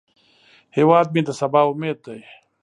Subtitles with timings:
[0.77, 2.19] هیواد مې د سبا امید دی